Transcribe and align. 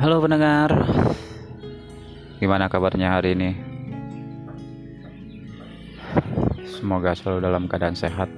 Halo 0.00 0.24
pendengar, 0.24 0.72
gimana 2.40 2.72
kabarnya 2.72 3.12
hari 3.12 3.36
ini? 3.36 3.52
Semoga 6.64 7.12
selalu 7.12 7.44
dalam 7.44 7.68
keadaan 7.68 7.92
sehat 7.92 8.32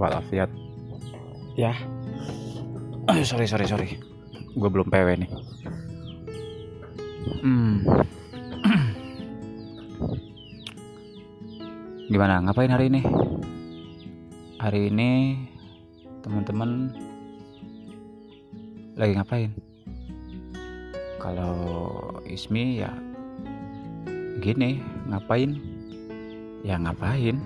walafiat. 0.00 0.48
Ya, 1.60 1.76
sorry 3.28 3.44
sorry 3.44 3.68
sorry, 3.68 4.00
gue 4.56 4.70
belum 4.72 4.88
PW 4.88 5.08
nih. 5.20 5.30
Hmm. 7.44 7.84
Gimana? 12.12 12.40
Ngapain 12.48 12.72
hari 12.72 12.88
ini? 12.88 13.04
Hari 14.56 14.88
ini 14.88 15.36
teman-teman 16.24 16.88
lagi 18.96 19.12
ngapain? 19.20 19.73
Kalau 21.24 21.56
Ismi 22.28 22.84
ya 22.84 22.92
gini, 24.44 24.84
ngapain? 25.08 25.56
Ya 26.60 26.76
ngapain? 26.76 27.40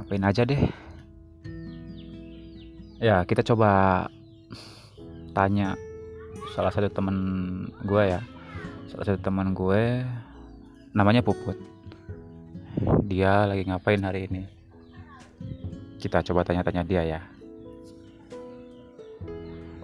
Ngapain 0.00 0.24
aja 0.24 0.48
deh. 0.48 0.64
Ya, 2.96 3.20
kita 3.28 3.44
coba 3.44 4.08
tanya 5.36 5.76
salah 6.56 6.72
satu 6.72 6.88
teman 6.88 7.16
gue 7.84 8.16
ya. 8.16 8.24
Salah 8.88 9.12
satu 9.12 9.20
teman 9.20 9.52
gue 9.52 10.00
namanya 10.96 11.20
Puput. 11.20 11.60
Dia 13.04 13.44
lagi 13.44 13.68
ngapain 13.68 14.00
hari 14.00 14.24
ini? 14.24 14.48
Kita 16.00 16.24
coba 16.24 16.48
tanya-tanya 16.48 16.80
dia 16.80 17.04
ya. 17.04 17.20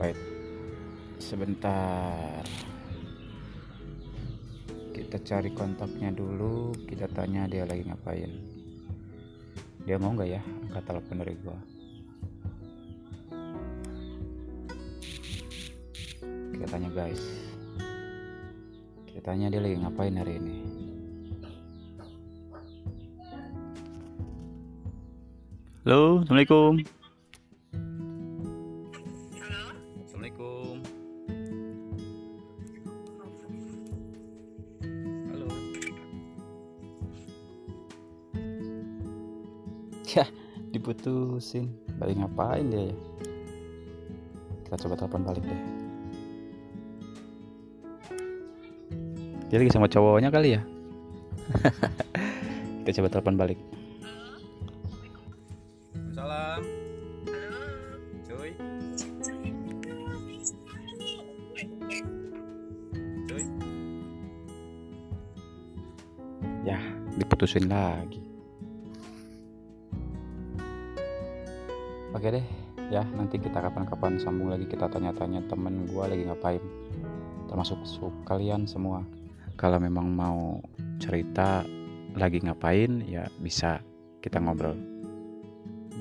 Wait. 0.00 0.31
Sebentar. 1.22 2.42
Kita 4.90 5.16
cari 5.22 5.54
kontaknya 5.54 6.10
dulu, 6.10 6.74
kita 6.82 7.06
tanya 7.14 7.46
dia 7.46 7.62
lagi 7.62 7.86
ngapain. 7.86 8.32
Dia 9.86 10.02
mau 10.02 10.18
nggak 10.18 10.28
ya 10.28 10.42
angkat 10.42 10.82
telepon 10.82 11.16
dari 11.22 11.34
gua? 11.38 11.58
Kita 16.58 16.66
tanya 16.66 16.90
guys. 16.90 17.22
Kita 19.06 19.20
tanya 19.22 19.46
dia 19.46 19.62
lagi 19.62 19.78
ngapain 19.78 20.18
hari 20.18 20.42
ini. 20.42 20.56
Halo, 25.86 26.26
Assalamualaikum. 26.26 27.01
Ya, 40.12 40.28
diputusin. 40.76 41.72
Balik 41.96 42.20
ngapain 42.20 42.68
dia 42.68 42.92
ya? 42.92 42.96
Kita 44.68 44.84
coba 44.84 44.94
telepon 45.00 45.24
balik 45.24 45.44
deh. 45.48 45.60
Dia 49.48 49.56
lagi 49.60 49.72
sama 49.72 49.88
cowoknya 49.88 50.28
kali 50.28 50.56
ya? 50.56 50.62
Kita 52.84 53.00
coba 53.00 53.08
telepon 53.08 53.36
balik. 53.40 53.58
Salam. 56.12 56.60
Cuy. 58.28 58.50
Cuy. 63.28 63.44
Ya, 66.68 66.80
diputusin 67.16 67.64
lagi. 67.72 68.31
Oke 72.12 72.28
deh, 72.28 72.44
ya 72.92 73.00
nanti 73.16 73.40
kita 73.40 73.56
kapan-kapan 73.56 74.20
sambung 74.20 74.52
lagi 74.52 74.68
kita 74.68 74.84
tanya-tanya 74.88 75.40
temen 75.48 75.88
gua 75.88 76.12
lagi 76.12 76.28
ngapain. 76.28 76.60
Termasuk 77.48 77.80
kalian 78.28 78.68
semua. 78.68 79.00
Kalau 79.56 79.80
memang 79.80 80.12
mau 80.12 80.60
cerita 81.00 81.64
lagi 82.12 82.44
ngapain 82.44 83.00
ya 83.08 83.24
bisa 83.40 83.80
kita 84.20 84.36
ngobrol 84.36 84.76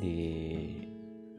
di 0.04 0.28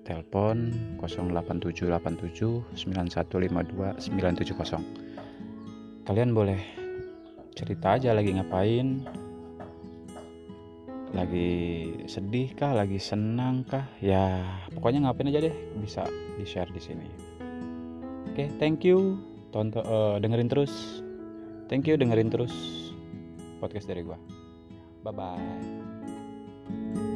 telepon 0.03 0.75
08787 0.99 2.75
9152 2.75 4.00
970 4.00 6.09
kalian 6.09 6.34
boleh 6.34 6.59
cerita 7.54 7.94
aja 8.00 8.10
lagi 8.16 8.33
ngapain 8.34 9.06
lagi 11.12 11.92
sedih 12.08 12.56
kah? 12.56 12.72
Lagi 12.72 12.96
senang 12.96 13.68
kah? 13.68 13.84
Ya 14.00 14.44
pokoknya 14.72 15.08
ngapain 15.08 15.28
aja 15.28 15.44
deh 15.44 15.56
bisa 15.78 16.08
di 16.36 16.44
share 16.44 16.72
di 16.72 16.80
sini. 16.80 17.06
Oke 18.32 18.48
thank 18.56 18.84
you. 18.84 19.20
Tonton 19.52 19.84
eh, 19.84 20.16
dengerin 20.24 20.48
terus. 20.48 21.04
Thank 21.68 21.88
you 21.88 22.00
dengerin 22.00 22.32
terus 22.32 22.52
podcast 23.60 23.88
dari 23.88 24.04
gua. 24.04 24.16
Bye 25.04 25.12
bye 25.12 27.11